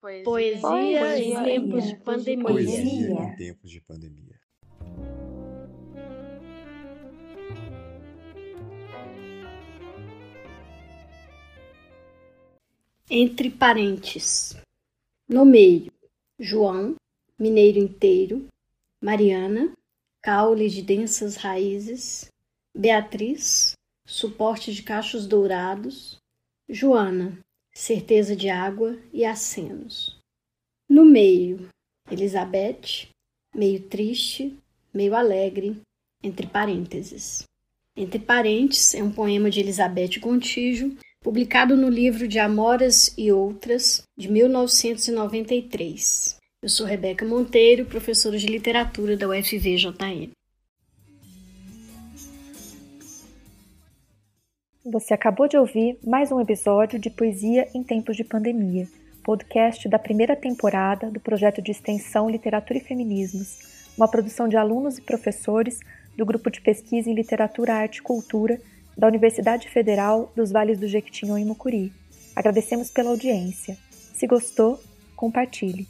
[0.00, 2.44] Poesia, Poesia em em tempos de de pandemia.
[2.44, 3.22] Poesia Poesia.
[3.22, 4.40] em tempos de pandemia.
[13.10, 14.56] Entre parentes.
[15.28, 15.92] No meio,
[16.38, 16.94] João,
[17.38, 18.48] mineiro inteiro,
[19.02, 19.76] Mariana,
[20.22, 22.30] caule de densas raízes,
[22.74, 23.74] Beatriz,
[24.06, 26.16] suporte de cachos dourados,
[26.68, 27.38] Joana,
[27.72, 30.18] certeza de água e acenos.
[30.88, 31.68] No meio,
[32.10, 33.08] Elizabeth,
[33.54, 34.56] meio triste,
[34.92, 35.76] meio alegre,
[36.22, 37.44] entre parênteses.
[37.96, 44.02] Entre Parentes é um poema de Elizabeth Gontijo, publicado no livro de Amoras e Outras,
[44.16, 46.38] de 1993.
[46.62, 50.30] Eu sou Rebeca Monteiro, professora de literatura da UFVJM.
[54.84, 58.88] Você acabou de ouvir mais um episódio de Poesia em Tempos de Pandemia,
[59.22, 63.58] podcast da primeira temporada do projeto de extensão Literatura e Feminismos,
[63.94, 65.80] uma produção de alunos e professores
[66.16, 68.58] do Grupo de Pesquisa em Literatura, Arte e Cultura
[68.96, 71.92] da Universidade Federal dos Vales do Jequitinhonha e Mucuri.
[72.34, 73.76] Agradecemos pela audiência.
[74.14, 74.80] Se gostou,
[75.14, 75.86] compartilhe.